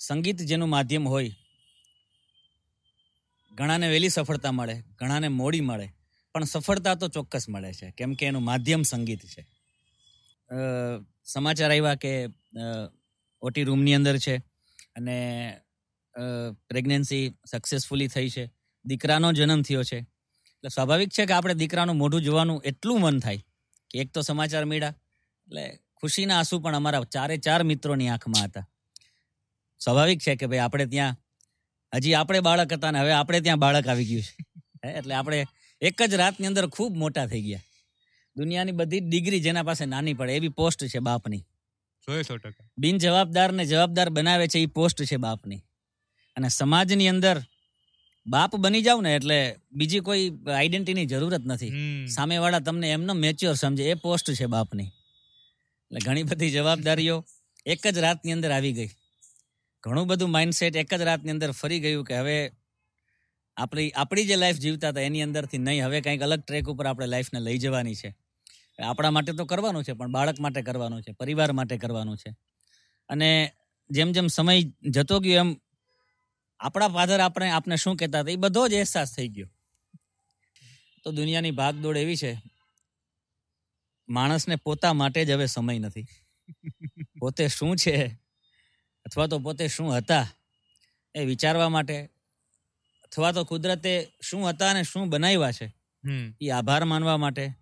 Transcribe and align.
સંગીત 0.00 0.38
જેનું 0.50 0.68
માધ્યમ 0.68 1.04
હોય, 1.08 1.32
ઘણાને 3.52 3.86
વહેલી 3.92 4.14
સફળતા 4.16 4.52
મળે, 4.52 4.76
ઘણાને 5.00 5.28
મોડી 5.30 5.60
મળે, 5.62 5.86
પણ 6.34 6.46
સફળતા 6.46 6.94
તો 6.96 7.08
ચોક્કસ 7.08 7.48
મળે 7.48 7.70
છે, 7.72 7.92
કેમ 7.98 8.14
કે 8.14 8.26
એનું 8.26 8.44
માધ્યમ 8.44 8.82
સંગીત 8.84 9.22
છે. 9.32 9.42
સમાચાર 11.24 11.70
આવ્યા 11.70 12.02
કે 12.02 12.12
ઓટી 13.42 13.64
રૂમની 13.64 13.94
અંદર 13.98 14.16
છે, 14.18 14.34
અને 14.96 15.16
પ્રેગ્નન્સી 16.70 17.24
સક્સેસફુલી 17.52 18.10
થઈ 18.14 18.28
છે, 18.34 18.44
દીકરાનો 18.84 19.32
જન્મ 19.32 19.62
થયો 19.62 19.84
છે. 19.84 19.98
એટલે 20.54 20.70
સ્વાભાવિક 20.70 21.10
છે 21.16 21.26
કે 21.26 21.34
આપણે 21.34 21.54
દીકરાનું 21.62 22.00
મોઢું 22.02 22.26
જોવાનું 22.26 22.60
એટલું 22.70 23.00
મન 23.00 23.18
થાય, 23.24 23.40
કે 23.90 23.94
એક 24.02 24.12
તો 24.14 24.20
સમાચાર 24.22 24.64
મળ્યા, 24.66 24.94
એટલે 25.48 25.64
ખુશીના 25.98 26.38
આંસુ 26.38 26.60
પણ 26.60 26.78
અમારા 26.80 27.04
ચારે 27.14 27.36
ચાર 27.46 27.60
મિત્રોની 27.64 28.10
આંખમાં 28.10 28.46
હતા. 28.48 28.66
સ્વાભાવિક 29.84 30.20
છે 30.20 30.36
કે 30.36 30.46
ભાઈ 30.46 30.58
આપણે 30.58 30.86
ત્યાં 30.86 31.16
હજી 31.94 32.14
આપણે 32.14 32.40
બાળક 32.40 32.72
હતા 32.72 32.90
ને 32.90 32.98
હવે 32.98 33.12
આપણે 33.12 33.40
ત્યાં 33.40 33.58
બાળક 33.58 33.88
આવી 33.88 34.04
ગયું 34.04 34.22
છે. 34.22 34.34
એટલે 34.88 35.14
આપણે 35.14 35.46
એક 35.80 36.02
જ 36.02 36.14
રાતની 36.14 36.46
અંદર 36.46 36.66
ખૂબ 36.66 36.96
મોટા 36.96 37.26
થઈ 37.26 37.42
ગયા. 37.42 37.60
દુનિયાની 38.36 38.72
બધી 38.72 39.00
જ 39.00 39.04
ડિગ્રી 39.04 39.40
જેના 39.40 39.62
પાસે 39.62 39.84
નાની 39.86 40.14
પડે 40.14 40.36
એવી 40.36 40.48
પોસ્ટ 40.48 40.84
છે 40.84 40.98
બાપની. 40.98 41.42
બિન 42.78 42.98
જવાબદાર 42.98 43.52
ને 43.52 43.64
જવાબદાર 43.64 44.10
બનાવે 44.10 44.48
છે 44.48 44.58
એ 44.58 44.66
પોસ્ટ 44.66 45.02
છે 45.02 45.16
બાપની. 45.16 45.60
અને 46.36 46.48
સમાજની 46.48 47.08
અંદર 47.08 47.42
બાપ 48.26 48.56
બની 48.56 48.82
જાવ 48.82 49.00
ને 49.00 49.14
એટલે 49.14 49.56
બીજી 49.72 50.00
કોઈ 50.00 50.30
આઈડેન્ટિટીની 50.54 51.06
જરૂરત 51.06 51.44
નથી. 51.46 51.70
સામેવાળા 52.06 52.58
તમને 52.58 52.90
એમનો 52.90 53.14
મેચ્યોર 53.14 53.54
સમજે 53.54 53.84
એ 53.90 53.94
પોસ્ટ 53.94 54.30
છે 54.30 54.46
બાપની. 54.46 54.84
એટલે 54.84 56.00
ઘણી 56.04 56.22
બધી 56.22 56.50
જવાબદારીઓ 56.50 57.24
એક 57.66 57.86
જ 57.86 57.98
રાતની 57.98 58.32
અંદર 58.32 58.50
આવી 58.50 58.72
ગઈ. 58.72 58.90
ઘણું 59.84 60.06
બધું 60.06 60.30
માઇન્ડસેટ 60.30 60.76
એક 60.76 60.94
જ 60.94 61.02
રાતની 61.02 61.30
અંદર 61.30 61.50
ફરી 61.50 61.80
ગયું 61.80 62.04
કે 62.04 62.18
હવે 62.18 62.36
આપણી 63.56 63.90
આપણી 63.92 64.26
જે 64.26 64.36
લાઈફ 64.36 64.56
જીવતા 64.56 64.88
હતા, 64.88 65.00
એની 65.00 65.22
અંદરથી 65.22 65.58
નહીં. 65.58 65.84
હવે 65.86 66.00
કંઈક 66.00 66.22
અલગ 66.22 66.40
ટ્રેક 66.40 66.68
ઉપર 66.68 66.86
આપણે 66.86 67.06
લાઈફને 67.06 67.40
લઈ 67.40 67.58
જવાની 67.58 67.94
છે. 67.94 68.10
આપણા 68.78 69.10
માટે 69.10 69.32
તો 69.32 69.44
કરવાનું 69.44 69.84
છે, 69.84 69.92
પણ 69.92 70.12
બાળક 70.12 70.40
માટે 70.40 70.62
કરવાનું 70.62 71.02
છે, 71.02 71.12
પરિવાર 71.12 71.52
માટે 71.52 71.76
કરવાનું 71.78 72.16
છે. 72.16 72.30
અને 73.10 73.28
જેમ 73.90 74.12
જેમ 74.12 74.26
સમય 74.26 74.62
જતો 74.90 75.20
ગયો 75.20 75.40
એમ 75.40 75.50
આપણા 76.60 76.88
ફાધર 76.88 77.20
આપણે, 77.20 77.50
આપને 77.50 77.76
શું 77.76 77.96
કહેતા 77.96 78.20
હતા? 78.20 78.32
એ 78.32 78.36
બધો 78.36 78.68
જ 78.68 78.74
અહેસાસ 78.74 79.14
થઈ 79.16 79.28
ગયો. 79.28 79.48
તો 81.04 81.12
દુનિયાની 81.12 81.50
ભાગદોડ 81.50 81.96
એવી 81.96 82.16
છે, 82.16 82.32
માણસને 84.08 84.56
પોતા 84.56 84.92
માટે 84.92 85.24
જ 85.24 85.30
હવે 85.30 85.46
સમય 85.46 85.78
નથી. 85.78 86.06
પોતે 87.18 87.48
શું 87.48 87.76
છે? 87.76 88.23
અથવા 89.06 89.26
તો 89.26 89.38
પોતે 89.38 89.68
શું 89.68 89.96
હતા 89.96 90.26
એ 91.14 91.24
વિચારવા 91.24 91.68
માટે 91.68 92.10
અથવા 93.04 93.32
તો 93.32 93.44
કુદરતે 93.44 94.12
શું 94.22 94.48
હતા 94.48 94.70
અને 94.70 94.82
શું 94.82 95.10
બનાવ્યા 95.10 95.52
છે 95.52 95.66
હમ. 96.04 96.34
એ 96.40 96.50
આભાર 96.50 96.84
માનવા 96.84 97.16
માટે 97.16 97.52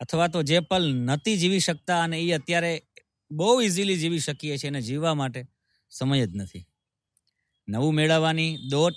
અથવા 0.00 0.28
તો 0.28 0.42
જે 0.42 0.60
પલ 0.60 0.94
નથી 0.94 1.36
જીવી 1.36 1.58
શકતા 1.58 2.02
અને 2.02 2.20
એ 2.20 2.32
અત્યારે 2.32 2.82
બહુ 3.30 3.60
ઇઝીલી 3.60 3.96
જીવી 3.96 4.18
શકીએ 4.18 4.56
છીએ 4.58 4.68
એને 4.68 4.80
જીવવા 4.80 5.14
માટે 5.14 5.46
સમય 5.90 6.26
જ 6.26 6.36
નથી. 6.36 6.66
નવું 7.68 7.94
મેળવવાની 7.94 8.56
દોટ 8.70 8.94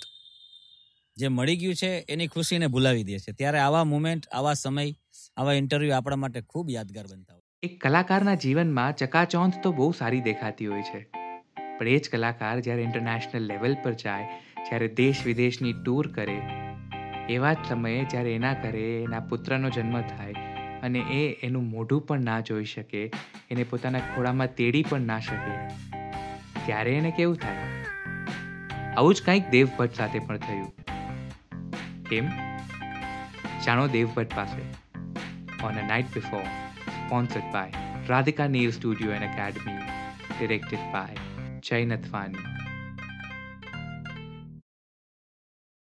જે 1.16 1.28
મળી 1.28 1.56
ગયું 1.56 1.74
છે 1.74 2.04
એની 2.08 2.26
ખુશીને 2.26 2.66
ભૂલાવી 2.66 3.04
દે 3.04 3.18
છે. 3.18 3.32
ત્યારે 3.32 3.58
આવા 3.58 3.84
મુમેન્ટ 3.84 4.26
આવા 4.32 4.54
સમય 4.54 4.92
આવા 5.36 5.54
ઇન્ટરવ્યૂ 5.54 5.92
આપણા 5.94 6.16
માટે 6.16 6.40
ખૂબ 6.40 6.70
યાદગાર 6.70 7.06
બનતા 7.06 7.34
હોય. 7.34 7.42
એક 7.62 7.80
કલાકારના 7.80 8.34
જીવનમાં 8.34 8.96
ચકાચોંધ 8.96 9.54
તો 9.62 9.72
બહુ 9.72 9.92
સારી 9.92 10.20
દેખાતી 10.20 10.66
હોય 10.66 10.82
છે. 10.82 11.17
પણ 11.78 11.88
એ 11.88 11.98
જ 11.98 12.10
કલાકાર 12.10 12.60
જ્યારે 12.60 12.82
ઇન્ટરનેશનલ 12.82 13.42
લેવલ 13.42 13.76
પર 13.82 13.92
જાય, 13.92 14.24
જ્યારે 14.68 14.88
દેશ 14.88 15.22
વિદેશની 15.26 15.72
ટૂર 15.72 16.08
કરે, 16.08 16.38
એવા 17.28 17.52
જ 17.52 17.56
સમયે 17.68 18.04
જ્યારે 18.04 18.34
એના 18.34 18.52
ઘરે 18.52 19.02
એના 19.02 19.20
પુત્રનો 19.20 19.70
જન્મ 19.70 20.00
થાય 20.00 20.34
અને 20.82 20.98
એ 20.98 21.38
એનું 21.42 21.70
મોઢું 21.70 22.06
પણ 22.06 22.20
ના 22.20 22.40
જોઈ 22.40 22.64
શકે, 22.64 23.10
એને 23.50 23.62
પોતાના 23.62 23.98
ખોળામાં 23.98 24.54
તેડી 24.54 24.84
પણ 24.88 25.00
ના 25.00 25.18
શકે, 25.18 25.68
ત્યારે 26.66 26.94
એને 26.94 27.10
કેવું 27.10 27.36
થાય? 27.36 27.84
આવું 28.96 29.14
જ 29.14 29.22
કંઈક 29.22 29.48
દેવભટ્ટ 29.48 29.94
સાથે 29.94 30.18
પણ 30.18 30.36
થયું. 30.36 30.72
કેમ? 32.10 32.28
જાણો 33.66 33.88
દેવભટ્ટ 33.88 34.36
પાસે. 34.36 34.88
On 35.64 35.74
a 35.74 35.86
night 35.86 36.06
before 36.14 36.42
sponsored 37.06 37.52
by 37.52 37.72
Radhika 38.08 38.46
Neer 38.46 38.70
studio 38.70 39.12
and 39.12 39.24
academy 39.24 39.78
directed 40.38 40.78
by 40.94 41.37
Nathwani. 41.60 42.57